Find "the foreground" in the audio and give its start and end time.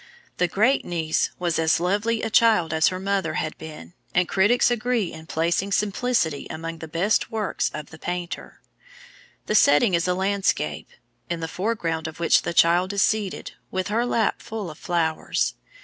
11.39-12.07